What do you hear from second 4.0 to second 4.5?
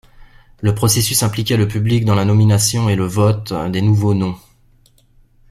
noms.